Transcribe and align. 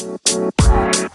Hi, 0.00 1.09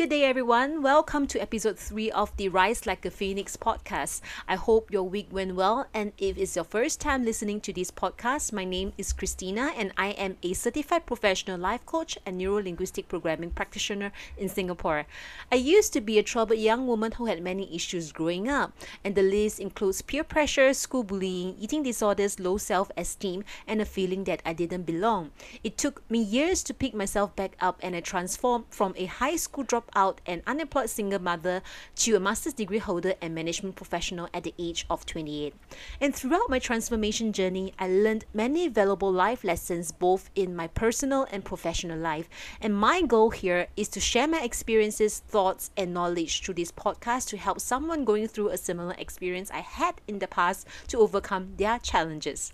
good 0.00 0.08
day 0.08 0.24
everyone. 0.24 0.80
Welcome 0.80 1.26
to 1.26 1.42
episode 1.42 1.78
3 1.78 2.10
of 2.12 2.34
the 2.38 2.48
Rise 2.48 2.86
Like 2.86 3.04
a 3.04 3.10
Phoenix 3.10 3.54
podcast. 3.58 4.22
I 4.48 4.54
hope 4.54 4.90
your 4.90 5.02
week 5.02 5.28
went 5.30 5.56
well 5.56 5.88
and 5.92 6.14
if 6.16 6.38
it's 6.38 6.56
your 6.56 6.64
first 6.64 7.02
time 7.02 7.22
listening 7.22 7.60
to 7.60 7.70
this 7.70 7.90
podcast, 7.90 8.50
my 8.50 8.64
name 8.64 8.94
is 8.96 9.12
Christina 9.12 9.72
and 9.76 9.92
I 9.98 10.12
am 10.12 10.38
a 10.42 10.54
certified 10.54 11.04
professional 11.04 11.60
life 11.60 11.84
coach 11.84 12.16
and 12.24 12.38
neuro-linguistic 12.38 13.08
programming 13.08 13.50
practitioner 13.50 14.10
in 14.38 14.48
Singapore. 14.48 15.04
I 15.52 15.56
used 15.56 15.92
to 15.92 16.00
be 16.00 16.18
a 16.18 16.22
troubled 16.22 16.60
young 16.60 16.86
woman 16.86 17.12
who 17.12 17.26
had 17.26 17.42
many 17.42 17.68
issues 17.76 18.10
growing 18.10 18.48
up, 18.48 18.72
and 19.04 19.14
the 19.14 19.22
list 19.22 19.60
includes 19.60 20.00
peer 20.00 20.24
pressure, 20.24 20.72
school 20.72 21.04
bullying, 21.04 21.56
eating 21.60 21.82
disorders, 21.82 22.40
low 22.40 22.56
self-esteem, 22.56 23.44
and 23.66 23.82
a 23.82 23.84
feeling 23.84 24.24
that 24.24 24.40
I 24.46 24.54
didn't 24.54 24.84
belong. 24.84 25.32
It 25.62 25.76
took 25.76 26.10
me 26.10 26.22
years 26.22 26.62
to 26.62 26.72
pick 26.72 26.94
myself 26.94 27.36
back 27.36 27.54
up 27.60 27.78
and 27.82 27.94
I 27.94 28.00
transformed 28.00 28.64
from 28.70 28.94
a 28.96 29.04
high 29.04 29.36
school 29.36 29.62
dropout 29.62 29.89
and 29.94 30.20
an 30.26 30.42
unemployed 30.46 30.90
single 30.90 31.18
mother 31.18 31.62
to 31.96 32.16
a 32.16 32.20
master's 32.20 32.52
degree 32.52 32.78
holder 32.78 33.14
and 33.20 33.34
management 33.34 33.76
professional 33.76 34.28
at 34.32 34.44
the 34.44 34.54
age 34.58 34.86
of 34.88 35.06
28. 35.06 35.54
And 36.00 36.14
throughout 36.14 36.50
my 36.50 36.58
transformation 36.58 37.32
journey, 37.32 37.72
I 37.78 37.88
learned 37.88 38.24
many 38.32 38.68
valuable 38.68 39.12
life 39.12 39.44
lessons 39.44 39.92
both 39.92 40.30
in 40.34 40.54
my 40.54 40.66
personal 40.68 41.26
and 41.30 41.44
professional 41.44 41.98
life. 41.98 42.28
And 42.60 42.74
my 42.74 43.02
goal 43.02 43.30
here 43.30 43.68
is 43.76 43.88
to 43.90 44.00
share 44.00 44.28
my 44.28 44.42
experiences, 44.42 45.18
thoughts, 45.18 45.70
and 45.76 45.92
knowledge 45.92 46.42
through 46.42 46.54
this 46.54 46.72
podcast 46.72 47.28
to 47.28 47.36
help 47.36 47.60
someone 47.60 48.04
going 48.04 48.28
through 48.28 48.48
a 48.48 48.56
similar 48.56 48.94
experience 48.98 49.50
I 49.50 49.60
had 49.60 50.00
in 50.06 50.18
the 50.18 50.28
past 50.28 50.66
to 50.88 50.98
overcome 50.98 51.54
their 51.56 51.78
challenges. 51.78 52.52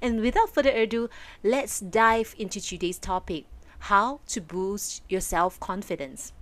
And 0.00 0.20
without 0.20 0.50
further 0.50 0.70
ado, 0.70 1.10
let's 1.42 1.80
dive 1.80 2.34
into 2.38 2.60
today's 2.60 2.98
topic 2.98 3.46
how 3.78 4.20
to 4.26 4.40
boost 4.40 5.02
your 5.08 5.20
self 5.20 5.60
confidence. 5.60 6.32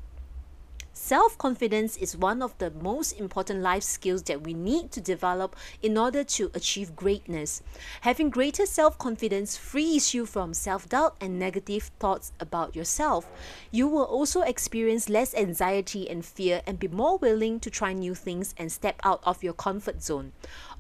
Self 0.97 1.37
confidence 1.39 1.97
is 1.97 2.17
one 2.17 2.41
of 2.41 2.57
the 2.59 2.71
most 2.71 3.19
important 3.19 3.63
life 3.63 3.83
skills 3.83 4.23
that 4.23 4.43
we 4.43 4.55
need 4.55 4.93
to 4.93 5.01
develop 5.01 5.57
in 5.83 5.99
order 5.99 6.23
to 6.23 6.53
achieve 6.55 6.95
greatness. 6.95 7.65
Having 8.03 8.31
greater 8.31 8.65
self 8.65 8.97
confidence 8.97 9.57
frees 9.57 10.15
you 10.15 10.25
from 10.25 10.55
self 10.55 10.89
doubt 10.89 11.17
and 11.21 11.37
negative 11.37 11.91
thoughts 11.99 12.31
about 12.39 12.77
yourself. 12.77 13.29
You 13.73 13.89
will 13.89 14.05
also 14.05 14.43
experience 14.43 15.09
less 15.09 15.35
anxiety 15.35 16.09
and 16.09 16.25
fear 16.25 16.63
and 16.65 16.79
be 16.79 16.87
more 16.87 17.19
willing 17.19 17.59
to 17.59 17.71
try 17.71 17.93
new 17.93 18.15
things 18.15 18.55
and 18.57 18.71
step 18.71 19.01
out 19.03 19.21
of 19.25 19.43
your 19.43 19.53
comfort 19.53 20.01
zone, 20.01 20.31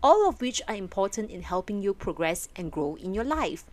all 0.00 0.28
of 0.28 0.40
which 0.40 0.62
are 0.68 0.76
important 0.76 1.32
in 1.32 1.42
helping 1.42 1.82
you 1.82 1.92
progress 1.92 2.48
and 2.54 2.70
grow 2.70 2.94
in 2.94 3.14
your 3.14 3.24
life. 3.24 3.64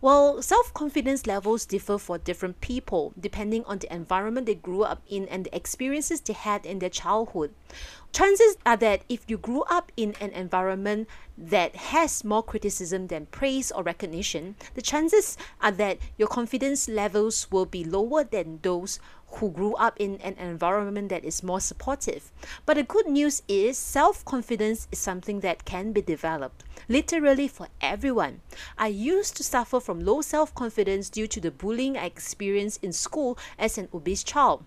Well, 0.00 0.42
self 0.42 0.74
confidence 0.74 1.26
levels 1.26 1.64
differ 1.64 1.98
for 1.98 2.18
different 2.18 2.60
people 2.60 3.14
depending 3.18 3.64
on 3.64 3.78
the 3.78 3.92
environment 3.92 4.46
they 4.46 4.54
grew 4.54 4.82
up 4.82 5.02
in 5.08 5.26
and 5.28 5.44
the 5.46 5.56
experiences 5.56 6.20
they 6.20 6.34
had 6.34 6.66
in 6.66 6.78
their 6.78 6.90
childhood. 6.90 7.54
Chances 8.12 8.56
are 8.64 8.78
that 8.78 9.02
if 9.10 9.28
you 9.28 9.36
grew 9.36 9.62
up 9.64 9.92
in 9.94 10.14
an 10.22 10.30
environment 10.30 11.06
that 11.36 11.76
has 11.76 12.24
more 12.24 12.42
criticism 12.42 13.08
than 13.08 13.26
praise 13.26 13.70
or 13.70 13.82
recognition, 13.82 14.56
the 14.72 14.80
chances 14.80 15.36
are 15.60 15.72
that 15.72 15.98
your 16.16 16.28
confidence 16.28 16.88
levels 16.88 17.46
will 17.50 17.66
be 17.66 17.84
lower 17.84 18.24
than 18.24 18.60
those 18.62 19.00
who 19.26 19.50
grew 19.50 19.74
up 19.74 19.96
in 20.00 20.18
an 20.22 20.34
environment 20.38 21.10
that 21.10 21.24
is 21.26 21.42
more 21.42 21.60
supportive. 21.60 22.32
But 22.64 22.78
the 22.78 22.84
good 22.84 23.06
news 23.06 23.42
is 23.48 23.76
self 23.76 24.24
confidence 24.24 24.88
is 24.90 24.98
something 24.98 25.40
that 25.40 25.66
can 25.66 25.92
be 25.92 26.00
developed, 26.00 26.64
literally 26.88 27.48
for 27.48 27.68
everyone. 27.82 28.40
I 28.78 28.86
used 28.86 29.36
to 29.36 29.44
suffer 29.44 29.78
from 29.78 30.00
low 30.00 30.22
self 30.22 30.54
confidence 30.54 31.10
due 31.10 31.26
to 31.26 31.40
the 31.40 31.50
bullying 31.50 31.98
I 31.98 32.06
experienced 32.06 32.82
in 32.82 32.92
school 32.94 33.36
as 33.58 33.76
an 33.76 33.88
obese 33.92 34.24
child. 34.24 34.64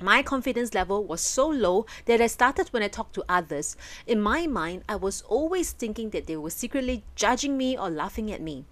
My 0.00 0.22
confidence 0.22 0.74
level 0.74 1.04
was 1.04 1.20
so 1.20 1.46
low 1.46 1.86
that 2.06 2.20
I 2.20 2.26
started 2.26 2.68
when 2.70 2.82
I 2.82 2.88
talked 2.88 3.14
to 3.14 3.24
others. 3.28 3.76
In 4.08 4.20
my 4.20 4.46
mind, 4.46 4.82
I 4.88 4.96
was 4.96 5.22
always 5.22 5.70
thinking 5.70 6.10
that 6.10 6.26
they 6.26 6.36
were 6.36 6.50
secretly 6.50 7.04
judging 7.14 7.56
me 7.56 7.78
or 7.78 7.90
laughing 7.90 8.32
at 8.32 8.42
me. 8.42 8.64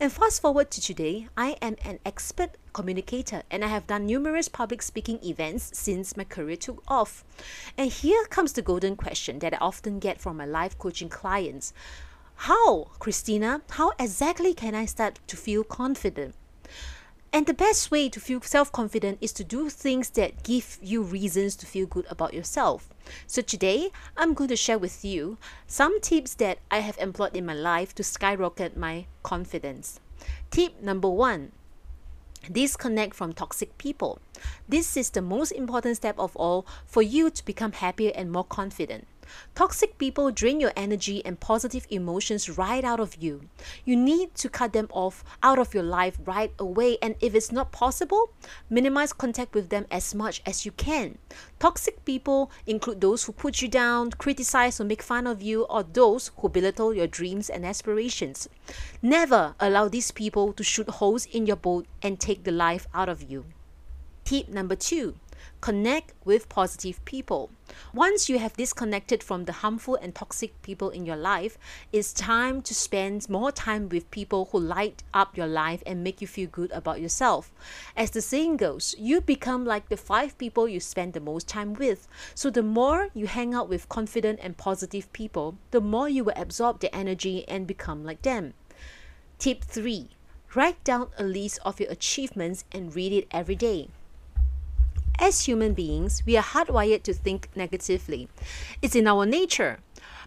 And 0.00 0.10
fast 0.10 0.40
forward 0.40 0.70
to 0.70 0.80
today, 0.80 1.28
I 1.36 1.56
am 1.60 1.76
an 1.84 1.98
expert 2.06 2.52
communicator 2.72 3.42
and 3.50 3.62
I 3.62 3.68
have 3.68 3.86
done 3.86 4.06
numerous 4.06 4.48
public 4.48 4.80
speaking 4.80 5.22
events 5.22 5.78
since 5.78 6.16
my 6.16 6.24
career 6.24 6.56
took 6.56 6.82
off. 6.88 7.24
And 7.76 7.90
here 7.90 8.24
comes 8.26 8.54
the 8.54 8.62
golden 8.62 8.96
question 8.96 9.38
that 9.40 9.54
I 9.54 9.58
often 9.60 9.98
get 9.98 10.20
from 10.20 10.38
my 10.38 10.46
life 10.46 10.78
coaching 10.78 11.10
clients 11.10 11.74
How, 12.48 12.92
Christina, 12.98 13.60
how 13.70 13.92
exactly 13.98 14.54
can 14.54 14.74
I 14.74 14.86
start 14.86 15.18
to 15.26 15.36
feel 15.36 15.62
confident? 15.62 16.34
And 17.32 17.46
the 17.46 17.54
best 17.54 17.92
way 17.92 18.08
to 18.08 18.18
feel 18.18 18.40
self 18.40 18.72
confident 18.72 19.18
is 19.20 19.32
to 19.34 19.44
do 19.44 19.70
things 19.70 20.10
that 20.10 20.42
give 20.42 20.78
you 20.82 21.02
reasons 21.02 21.54
to 21.56 21.66
feel 21.66 21.86
good 21.86 22.06
about 22.10 22.34
yourself. 22.34 22.88
So, 23.28 23.40
today 23.40 23.90
I'm 24.16 24.34
going 24.34 24.48
to 24.48 24.56
share 24.56 24.78
with 24.78 25.04
you 25.04 25.38
some 25.68 26.00
tips 26.00 26.34
that 26.34 26.58
I 26.72 26.80
have 26.80 26.98
employed 26.98 27.36
in 27.36 27.46
my 27.46 27.54
life 27.54 27.94
to 27.94 28.02
skyrocket 28.02 28.76
my 28.76 29.06
confidence. 29.22 30.00
Tip 30.50 30.82
number 30.82 31.08
one 31.08 31.52
disconnect 32.50 33.14
from 33.14 33.32
toxic 33.32 33.76
people. 33.78 34.18
This 34.68 34.96
is 34.96 35.10
the 35.10 35.22
most 35.22 35.52
important 35.52 35.98
step 35.98 36.18
of 36.18 36.34
all 36.36 36.66
for 36.84 37.02
you 37.02 37.30
to 37.30 37.44
become 37.44 37.72
happier 37.72 38.12
and 38.14 38.32
more 38.32 38.44
confident. 38.44 39.06
Toxic 39.54 39.98
people 39.98 40.30
drain 40.30 40.60
your 40.60 40.72
energy 40.76 41.24
and 41.24 41.38
positive 41.38 41.86
emotions 41.90 42.48
right 42.48 42.84
out 42.84 43.00
of 43.00 43.16
you. 43.20 43.48
You 43.84 43.96
need 43.96 44.34
to 44.36 44.48
cut 44.48 44.72
them 44.72 44.88
off 44.90 45.24
out 45.42 45.58
of 45.58 45.74
your 45.74 45.82
life 45.82 46.18
right 46.24 46.52
away, 46.58 46.98
and 47.02 47.14
if 47.20 47.34
it's 47.34 47.52
not 47.52 47.72
possible, 47.72 48.30
minimize 48.68 49.12
contact 49.12 49.54
with 49.54 49.68
them 49.68 49.86
as 49.90 50.14
much 50.14 50.42
as 50.46 50.64
you 50.64 50.72
can. 50.72 51.18
Toxic 51.58 52.04
people 52.04 52.50
include 52.66 53.00
those 53.00 53.24
who 53.24 53.32
put 53.32 53.60
you 53.62 53.68
down, 53.68 54.10
criticize 54.12 54.80
or 54.80 54.84
make 54.84 55.02
fun 55.02 55.26
of 55.26 55.42
you, 55.42 55.64
or 55.64 55.82
those 55.82 56.30
who 56.38 56.48
belittle 56.48 56.94
your 56.94 57.06
dreams 57.06 57.50
and 57.50 57.66
aspirations. 57.66 58.48
Never 59.02 59.54
allow 59.60 59.88
these 59.88 60.10
people 60.10 60.52
to 60.54 60.62
shoot 60.62 60.88
holes 60.88 61.26
in 61.26 61.46
your 61.46 61.56
boat 61.56 61.86
and 62.02 62.18
take 62.18 62.44
the 62.44 62.52
life 62.52 62.86
out 62.94 63.08
of 63.08 63.22
you. 63.30 63.44
Tip 64.24 64.48
number 64.48 64.76
two 64.76 65.16
Connect 65.60 66.12
with 66.24 66.48
positive 66.48 67.04
people. 67.04 67.50
Once 67.92 68.28
you 68.28 68.38
have 68.38 68.56
disconnected 68.56 69.22
from 69.22 69.44
the 69.44 69.52
harmful 69.52 69.96
and 69.96 70.14
toxic 70.14 70.60
people 70.62 70.90
in 70.90 71.06
your 71.06 71.16
life, 71.16 71.58
it's 71.92 72.12
time 72.12 72.62
to 72.62 72.74
spend 72.74 73.28
more 73.28 73.52
time 73.52 73.88
with 73.88 74.10
people 74.10 74.48
who 74.50 74.58
light 74.58 75.02
up 75.12 75.36
your 75.36 75.46
life 75.46 75.82
and 75.86 76.02
make 76.02 76.20
you 76.20 76.26
feel 76.26 76.48
good 76.48 76.70
about 76.72 77.00
yourself. 77.00 77.52
As 77.96 78.10
the 78.10 78.20
saying 78.20 78.56
goes, 78.56 78.94
you 78.98 79.20
become 79.20 79.64
like 79.64 79.88
the 79.88 79.96
five 79.96 80.36
people 80.38 80.68
you 80.68 80.80
spend 80.80 81.12
the 81.12 81.20
most 81.20 81.48
time 81.48 81.74
with. 81.74 82.08
So 82.34 82.50
the 82.50 82.62
more 82.62 83.08
you 83.14 83.26
hang 83.26 83.54
out 83.54 83.68
with 83.68 83.88
confident 83.88 84.40
and 84.42 84.56
positive 84.56 85.12
people, 85.12 85.56
the 85.70 85.80
more 85.80 86.08
you 86.08 86.24
will 86.24 86.34
absorb 86.36 86.80
their 86.80 86.90
energy 86.92 87.46
and 87.48 87.66
become 87.66 88.04
like 88.04 88.22
them. 88.22 88.54
Tip 89.38 89.64
3 89.64 90.10
Write 90.54 90.82
down 90.82 91.10
a 91.16 91.22
list 91.22 91.60
of 91.64 91.78
your 91.78 91.90
achievements 91.90 92.64
and 92.72 92.94
read 92.96 93.12
it 93.12 93.28
every 93.30 93.54
day. 93.54 93.88
As 95.22 95.44
human 95.44 95.74
beings, 95.74 96.22
we 96.24 96.38
are 96.38 96.42
hardwired 96.42 97.02
to 97.02 97.12
think 97.12 97.50
negatively. 97.54 98.30
It's 98.80 98.96
in 98.96 99.06
our 99.06 99.26
nature. 99.26 99.80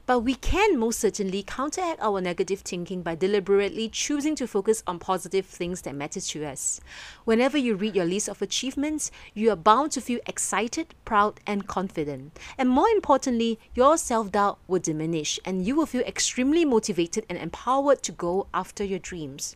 But 0.06 0.20
we 0.20 0.36
can 0.36 0.78
most 0.78 1.00
certainly 1.00 1.42
counteract 1.42 2.00
our 2.00 2.22
negative 2.22 2.59
thinking 2.59 3.02
by 3.02 3.16
deliberately 3.16 3.90
choosing 3.90 4.36
to 4.36 4.46
focus 4.46 4.84
on 4.86 5.00
positive 5.00 5.48
things 5.48 5.81
that 5.81 5.96
matter 5.96 6.22
to 6.22 6.46
us. 6.46 6.80
Whenever 7.26 7.58
you 7.58 7.76
read 7.76 7.96
your 7.96 8.06
list 8.06 8.30
of 8.30 8.44
achievements, 8.44 9.09
you 9.34 9.50
are 9.50 9.56
bound 9.56 9.92
to 9.94 10.02
feel 10.02 10.20
excited, 10.28 10.94
proud, 11.06 11.40
and 11.48 11.66
confident. 11.68 12.38
And 12.60 12.70
more 12.70 12.90
importantly, 12.90 13.58
your 13.74 13.98
self 13.98 14.31
doubt 14.31 14.60
will 14.68 14.80
diminish 14.80 15.40
and 15.44 15.66
you 15.66 15.75
will 15.75 15.88
feel 15.88 16.04
extremely 16.04 16.66
motivated 16.66 17.25
and 17.30 17.39
empowered 17.39 18.04
to 18.04 18.12
go 18.12 18.46
after 18.54 18.84
your 18.84 19.00
dreams. 19.00 19.56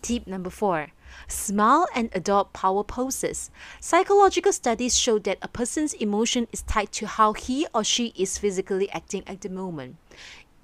Tip 0.00 0.26
number 0.26 0.48
four 0.50 0.88
Smile 1.28 1.86
and 1.94 2.10
adopt 2.12 2.52
power 2.52 2.84
poses. 2.84 3.50
Psychological 3.80 4.52
studies 4.52 4.98
show 4.98 5.18
that 5.20 5.38
a 5.42 5.48
person's 5.48 5.94
emotion 5.94 6.48
is 6.52 6.62
tied 6.62 6.92
to 6.92 7.06
how 7.06 7.32
he 7.32 7.66
or 7.74 7.84
she 7.84 8.12
is 8.16 8.38
physically 8.38 8.90
acting 8.90 9.22
at 9.26 9.40
the 9.40 9.48
moment. 9.48 9.96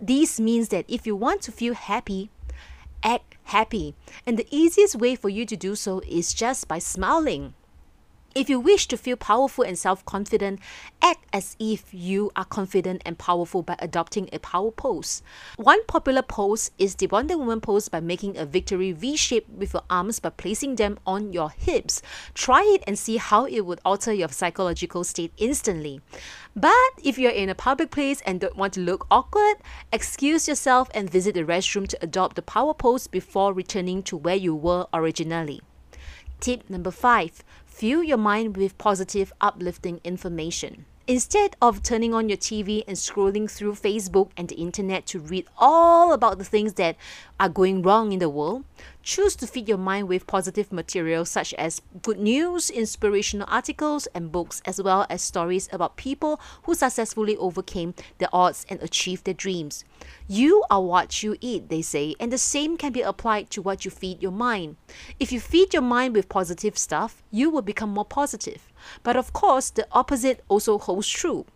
This 0.00 0.38
means 0.38 0.68
that 0.68 0.84
if 0.88 1.06
you 1.06 1.16
want 1.16 1.42
to 1.42 1.52
feel 1.52 1.74
happy, 1.74 2.30
act 3.02 3.36
happy. 3.44 3.94
And 4.26 4.38
the 4.38 4.46
easiest 4.50 4.96
way 4.96 5.16
for 5.16 5.28
you 5.28 5.46
to 5.46 5.56
do 5.56 5.74
so 5.74 6.00
is 6.06 6.34
just 6.34 6.68
by 6.68 6.78
smiling. 6.78 7.54
If 8.38 8.48
you 8.48 8.60
wish 8.60 8.86
to 8.86 8.96
feel 8.96 9.16
powerful 9.16 9.64
and 9.64 9.76
self 9.76 10.04
confident, 10.04 10.60
act 11.02 11.26
as 11.32 11.56
if 11.58 11.92
you 11.92 12.30
are 12.36 12.44
confident 12.44 13.02
and 13.04 13.18
powerful 13.18 13.64
by 13.64 13.74
adopting 13.80 14.28
a 14.32 14.38
power 14.38 14.70
pose. 14.70 15.24
One 15.56 15.84
popular 15.86 16.22
pose 16.22 16.70
is 16.78 16.94
the 16.94 17.08
Wonder 17.08 17.36
Woman 17.36 17.60
pose 17.60 17.88
by 17.88 17.98
making 17.98 18.36
a 18.38 18.46
victory 18.46 18.92
V 18.92 19.16
shape 19.16 19.48
with 19.48 19.72
your 19.72 19.82
arms 19.90 20.20
by 20.20 20.30
placing 20.30 20.76
them 20.76 21.00
on 21.04 21.32
your 21.32 21.50
hips. 21.50 22.00
Try 22.32 22.62
it 22.76 22.84
and 22.86 22.96
see 22.96 23.16
how 23.16 23.46
it 23.46 23.66
would 23.66 23.80
alter 23.84 24.12
your 24.12 24.28
psychological 24.28 25.02
state 25.02 25.32
instantly. 25.38 26.00
But 26.54 26.92
if 27.02 27.18
you're 27.18 27.32
in 27.32 27.48
a 27.48 27.56
public 27.56 27.90
place 27.90 28.20
and 28.20 28.38
don't 28.38 28.54
want 28.54 28.74
to 28.74 28.80
look 28.80 29.04
awkward, 29.10 29.56
excuse 29.92 30.46
yourself 30.46 30.88
and 30.94 31.10
visit 31.10 31.34
the 31.34 31.42
restroom 31.42 31.88
to 31.88 31.98
adopt 32.00 32.36
the 32.36 32.42
power 32.42 32.72
pose 32.72 33.08
before 33.08 33.52
returning 33.52 34.00
to 34.04 34.16
where 34.16 34.36
you 34.36 34.54
were 34.54 34.86
originally. 34.94 35.60
Tip 36.40 36.70
number 36.70 36.92
five 36.92 37.42
Fill 37.78 38.02
your 38.02 38.18
mind 38.18 38.56
with 38.56 38.76
positive, 38.76 39.32
uplifting 39.40 40.00
information. 40.02 40.84
Instead 41.10 41.56
of 41.62 41.82
turning 41.82 42.12
on 42.12 42.28
your 42.28 42.36
TV 42.36 42.84
and 42.86 42.94
scrolling 42.94 43.50
through 43.50 43.72
Facebook 43.72 44.28
and 44.36 44.46
the 44.50 44.56
internet 44.56 45.06
to 45.06 45.18
read 45.18 45.46
all 45.56 46.12
about 46.12 46.36
the 46.36 46.44
things 46.44 46.74
that 46.74 46.96
are 47.40 47.48
going 47.48 47.80
wrong 47.80 48.12
in 48.12 48.18
the 48.18 48.28
world, 48.28 48.62
choose 49.02 49.34
to 49.34 49.46
feed 49.46 49.66
your 49.66 49.78
mind 49.78 50.06
with 50.06 50.26
positive 50.26 50.70
material 50.70 51.24
such 51.24 51.54
as 51.54 51.80
good 52.02 52.18
news, 52.18 52.68
inspirational 52.68 53.48
articles, 53.50 54.06
and 54.08 54.30
books, 54.30 54.60
as 54.66 54.82
well 54.82 55.06
as 55.08 55.22
stories 55.22 55.66
about 55.72 55.96
people 55.96 56.38
who 56.64 56.74
successfully 56.74 57.38
overcame 57.38 57.94
the 58.18 58.28
odds 58.30 58.66
and 58.68 58.78
achieved 58.82 59.24
their 59.24 59.32
dreams. 59.32 59.86
You 60.28 60.62
are 60.70 60.82
what 60.82 61.22
you 61.22 61.38
eat, 61.40 61.70
they 61.70 61.80
say, 61.80 62.16
and 62.20 62.30
the 62.30 62.36
same 62.36 62.76
can 62.76 62.92
be 62.92 63.00
applied 63.00 63.48
to 63.52 63.62
what 63.62 63.86
you 63.86 63.90
feed 63.90 64.22
your 64.22 64.30
mind. 64.30 64.76
If 65.18 65.32
you 65.32 65.40
feed 65.40 65.72
your 65.72 65.80
mind 65.80 66.14
with 66.14 66.28
positive 66.28 66.76
stuff, 66.76 67.22
you 67.30 67.48
will 67.48 67.62
become 67.62 67.88
more 67.88 68.04
positive. 68.04 68.67
But 69.02 69.16
of 69.16 69.32
course, 69.32 69.70
the 69.70 69.86
opposite 69.92 70.44
also 70.48 70.78
holds 70.78 71.08
true. 71.08 71.46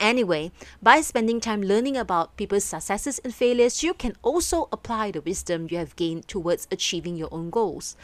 Anyway, 0.00 0.50
by 0.82 1.00
spending 1.00 1.38
time 1.38 1.62
learning 1.62 1.96
about 1.96 2.36
people's 2.36 2.64
successes 2.64 3.20
and 3.22 3.34
failures, 3.34 3.82
you 3.82 3.94
can 3.94 4.16
also 4.22 4.68
apply 4.72 5.10
the 5.10 5.20
wisdom 5.20 5.68
you 5.70 5.78
have 5.78 5.94
gained 5.96 6.26
towards 6.26 6.66
achieving 6.70 7.16
your 7.16 7.28
own 7.30 7.50
goals. 7.50 7.96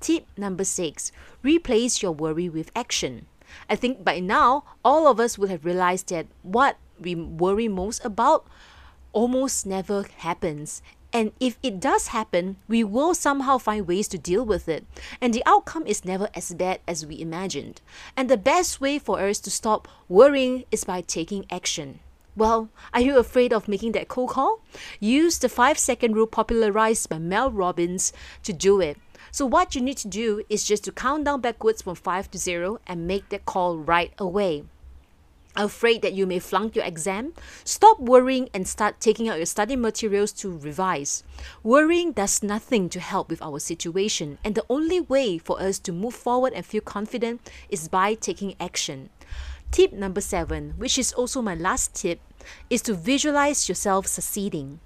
Tip 0.00 0.26
number 0.36 0.64
six 0.64 1.12
replace 1.42 2.02
your 2.02 2.12
worry 2.12 2.48
with 2.48 2.70
action. 2.74 3.26
I 3.68 3.76
think 3.76 4.02
by 4.02 4.18
now, 4.18 4.64
all 4.84 5.06
of 5.06 5.20
us 5.20 5.36
would 5.36 5.50
have 5.50 5.64
realized 5.64 6.08
that 6.08 6.26
what 6.42 6.78
we 6.98 7.14
worry 7.14 7.68
most 7.68 8.02
about 8.04 8.46
almost 9.12 9.66
never 9.66 10.06
happens 10.18 10.80
and 11.12 11.32
if 11.38 11.58
it 11.62 11.78
does 11.78 12.08
happen, 12.08 12.56
we 12.68 12.82
will 12.82 13.14
somehow 13.14 13.58
find 13.58 13.86
ways 13.86 14.08
to 14.08 14.18
deal 14.18 14.44
with 14.44 14.68
it. 14.68 14.86
And 15.20 15.34
the 15.34 15.42
outcome 15.44 15.86
is 15.86 16.04
never 16.04 16.28
as 16.34 16.54
bad 16.54 16.80
as 16.88 17.04
we 17.04 17.20
imagined. 17.20 17.82
And 18.16 18.30
the 18.30 18.38
best 18.38 18.80
way 18.80 18.98
for 18.98 19.20
us 19.20 19.38
to 19.40 19.50
stop 19.50 19.88
worrying 20.08 20.64
is 20.70 20.84
by 20.84 21.02
taking 21.02 21.44
action. 21.50 22.00
Well, 22.34 22.70
are 22.94 23.00
you 23.00 23.18
afraid 23.18 23.52
of 23.52 23.68
making 23.68 23.92
that 23.92 24.08
cold 24.08 24.30
call? 24.30 24.62
Use 25.00 25.38
the 25.38 25.50
5 25.50 25.76
second 25.76 26.14
rule 26.14 26.26
popularized 26.26 27.10
by 27.10 27.18
Mel 27.18 27.50
Robbins 27.50 28.14
to 28.44 28.54
do 28.54 28.80
it. 28.80 28.96
So, 29.30 29.44
what 29.44 29.74
you 29.74 29.82
need 29.82 29.98
to 29.98 30.08
do 30.08 30.42
is 30.48 30.64
just 30.64 30.84
to 30.84 30.92
count 30.92 31.24
down 31.24 31.42
backwards 31.42 31.82
from 31.82 31.94
5 31.94 32.30
to 32.30 32.38
0 32.38 32.80
and 32.86 33.06
make 33.06 33.28
that 33.28 33.44
call 33.44 33.76
right 33.76 34.12
away 34.18 34.64
afraid 35.56 36.02
that 36.02 36.12
you 36.12 36.26
may 36.26 36.38
flunk 36.38 36.74
your 36.76 36.84
exam, 36.84 37.34
stop 37.64 38.00
worrying 38.00 38.48
and 38.54 38.66
start 38.66 39.00
taking 39.00 39.28
out 39.28 39.36
your 39.36 39.46
study 39.46 39.76
materials 39.76 40.32
to 40.32 40.56
revise. 40.56 41.24
Worrying 41.62 42.12
does 42.12 42.42
nothing 42.42 42.88
to 42.90 43.00
help 43.00 43.28
with 43.28 43.42
our 43.42 43.58
situation, 43.58 44.38
and 44.44 44.54
the 44.54 44.64
only 44.68 45.00
way 45.00 45.38
for 45.38 45.60
us 45.60 45.78
to 45.80 45.92
move 45.92 46.14
forward 46.14 46.52
and 46.52 46.64
feel 46.64 46.80
confident 46.80 47.50
is 47.68 47.88
by 47.88 48.14
taking 48.14 48.54
action. 48.60 49.10
Tip 49.70 49.92
number 49.92 50.20
seven, 50.20 50.74
which 50.76 50.98
is 50.98 51.12
also 51.12 51.40
my 51.40 51.54
last 51.54 51.94
tip, 51.94 52.20
is 52.68 52.82
to 52.82 52.94
visualize 52.94 53.68
yourself 53.68 54.06
succeeding. 54.06 54.80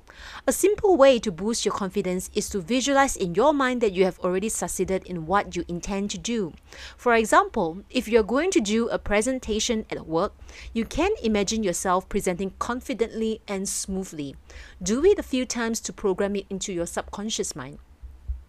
A 0.46 0.52
simple 0.52 0.96
way 0.96 1.18
to 1.18 1.32
boost 1.32 1.64
your 1.64 1.74
confidence 1.74 2.30
is 2.34 2.48
to 2.50 2.60
visualize 2.60 3.16
in 3.16 3.34
your 3.34 3.52
mind 3.52 3.80
that 3.80 3.92
you 3.92 4.04
have 4.04 4.18
already 4.20 4.48
succeeded 4.48 5.04
in 5.06 5.26
what 5.26 5.56
you 5.56 5.64
intend 5.68 6.10
to 6.10 6.18
do. 6.18 6.52
For 6.96 7.14
example, 7.14 7.82
if 7.90 8.08
you're 8.08 8.22
going 8.22 8.50
to 8.52 8.60
do 8.60 8.88
a 8.88 8.98
presentation 8.98 9.86
at 9.90 10.06
work, 10.06 10.34
you 10.72 10.84
can 10.84 11.10
imagine 11.22 11.62
yourself 11.62 12.08
presenting 12.08 12.52
confidently 12.58 13.40
and 13.48 13.68
smoothly. 13.68 14.36
Do 14.82 15.04
it 15.04 15.18
a 15.18 15.22
few 15.22 15.44
times 15.46 15.80
to 15.80 15.92
program 15.92 16.36
it 16.36 16.46
into 16.48 16.72
your 16.72 16.86
subconscious 16.86 17.56
mind. 17.56 17.78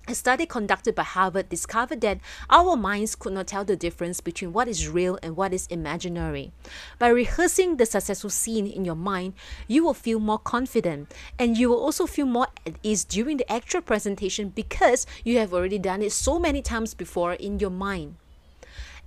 A 0.10 0.16
study 0.16 0.46
conducted 0.46 0.96
by 0.96 1.04
Harvard 1.04 1.50
discovered 1.50 2.00
that 2.00 2.22
our 2.50 2.78
minds 2.78 3.14
could 3.14 3.34
not 3.34 3.48
tell 3.48 3.66
the 3.66 3.76
difference 3.76 4.22
between 4.22 4.54
what 4.54 4.70
is 4.70 4.88
real 4.88 5.20
and 5.22 5.36
what 5.36 5.54
is 5.54 5.68
imaginary. 5.68 6.54
By 6.98 7.10
rehearsing 7.10 7.76
the 7.76 7.86
successful 7.86 8.30
scene 8.30 8.68
in 8.68 8.86
your 8.86 8.96
mind, 8.96 9.34
you 9.68 9.84
will 9.84 9.94
feel 9.94 10.22
more 10.22 10.40
confident 10.40 11.14
and 11.38 11.58
you 11.58 11.68
will 11.68 11.84
also 11.84 12.06
feel 12.06 12.26
more 12.26 12.48
at 12.66 12.76
ease 12.84 13.04
during 13.04 13.36
the 13.36 13.52
actual 13.52 13.82
presentation 13.82 14.48
because 14.48 15.06
you 15.26 15.40
have 15.40 15.54
already 15.54 15.78
done 15.78 16.02
it 16.02 16.14
so 16.14 16.40
many 16.40 16.62
times 16.62 16.94
before 16.94 17.34
in 17.34 17.60
your 17.60 17.70
mind. 17.70 18.16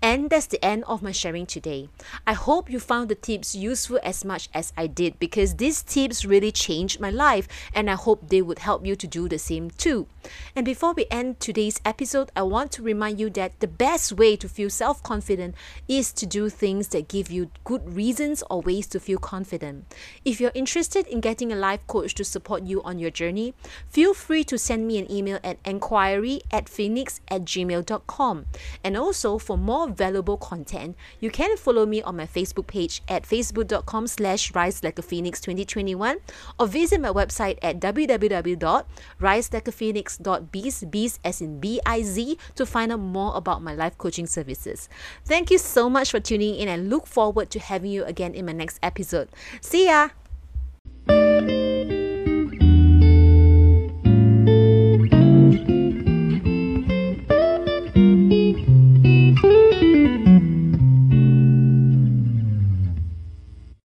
And 0.02 0.30
that's 0.30 0.46
the 0.46 0.62
end 0.64 0.84
of 0.84 1.02
my 1.02 1.12
sharing 1.12 1.44
today. 1.44 1.88
I 2.26 2.32
hope 2.32 2.70
you 2.70 2.80
found 2.80 3.10
the 3.10 3.14
tips 3.14 3.54
useful 3.54 4.00
as 4.02 4.24
much 4.24 4.48
as 4.54 4.72
I 4.76 4.86
did 4.86 5.18
because 5.18 5.56
these 5.56 5.82
tips 5.82 6.24
really 6.24 6.52
changed 6.52 7.00
my 7.00 7.10
life 7.10 7.46
and 7.74 7.90
I 7.90 7.94
hope 7.94 8.28
they 8.28 8.40
would 8.40 8.60
help 8.60 8.86
you 8.86 8.96
to 8.96 9.06
do 9.06 9.28
the 9.28 9.38
same 9.38 9.70
too. 9.70 10.06
And 10.54 10.64
before 10.64 10.92
we 10.92 11.06
end 11.10 11.40
today's 11.40 11.80
episode, 11.84 12.30
I 12.34 12.42
want 12.42 12.72
to 12.72 12.82
remind 12.82 13.20
you 13.20 13.30
that 13.30 13.60
the 13.60 13.68
best 13.68 14.12
way 14.12 14.36
to 14.36 14.48
feel 14.48 14.70
self 14.70 15.02
confident 15.02 15.54
is 15.88 16.12
to 16.14 16.26
do 16.26 16.48
things 16.48 16.88
that 16.88 17.08
give 17.08 17.30
you 17.30 17.50
good 17.64 17.94
reasons 17.94 18.42
or 18.50 18.60
ways 18.60 18.86
to 18.88 19.00
feel 19.00 19.18
confident. 19.18 19.94
If 20.24 20.40
you're 20.40 20.52
interested 20.54 21.06
in 21.06 21.20
getting 21.20 21.52
a 21.52 21.56
life 21.56 21.86
coach 21.86 22.14
to 22.14 22.24
support 22.24 22.64
you 22.64 22.82
on 22.82 22.98
your 22.98 23.10
journey, 23.10 23.54
feel 23.88 24.14
free 24.14 24.44
to 24.44 24.58
send 24.58 24.86
me 24.86 24.98
an 24.98 25.10
email 25.10 25.38
at 25.42 25.58
enquiry 25.64 26.40
at 26.50 26.68
phoenix 26.68 27.20
at 27.28 27.42
gmail.com. 27.42 28.46
And 28.84 28.96
also, 28.96 29.38
for 29.38 29.56
more 29.56 29.88
valuable 29.88 30.36
content, 30.36 30.96
you 31.20 31.30
can 31.30 31.56
follow 31.56 31.86
me 31.86 32.02
on 32.02 32.16
my 32.16 32.26
Facebook 32.26 32.66
page 32.66 33.02
at 33.08 33.24
facebook.com 33.24 34.06
slash 34.06 34.54
rise 34.54 34.82
like 34.82 34.98
a 34.98 35.02
phoenix 35.02 35.40
2021 35.40 36.18
or 36.58 36.66
visit 36.66 37.00
my 37.00 37.10
website 37.10 37.58
at 37.62 37.80
www.riselikeaphoenix.biz, 40.18 40.90
biz 40.90 41.18
as 41.24 41.40
in 41.40 41.60
B-I-Z, 41.60 42.38
to 42.56 42.66
find 42.66 42.92
out 42.92 43.00
more 43.00 43.36
about 43.36 43.62
my 43.62 43.74
life 43.74 43.96
coaching 43.98 44.26
services. 44.26 44.88
Thank 45.24 45.50
you 45.50 45.58
so 45.58 45.88
much 45.88 46.10
for 46.10 46.20
tuning 46.20 46.56
in 46.56 46.68
and 46.68 46.90
look 46.90 47.06
forward 47.06 47.50
to 47.50 47.58
having 47.58 47.90
you 47.90 48.04
again 48.04 48.34
in 48.34 48.46
my 48.46 48.52
next 48.52 48.78
episode. 48.82 49.28
See 49.60 49.86
ya! 49.86 50.10